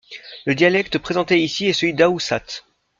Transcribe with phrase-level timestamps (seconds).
[0.47, 2.65] Le dialecte présenté ici est celui d'Ahousaht.